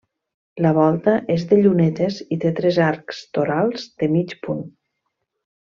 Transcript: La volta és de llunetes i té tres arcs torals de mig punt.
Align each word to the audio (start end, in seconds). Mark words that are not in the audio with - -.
La 0.65 0.69
volta 0.77 1.13
és 1.35 1.43
de 1.51 1.59
llunetes 1.59 2.17
i 2.37 2.39
té 2.45 2.53
tres 2.61 2.81
arcs 2.87 3.21
torals 3.39 3.87
de 4.03 4.11
mig 4.17 4.35
punt. 4.49 4.69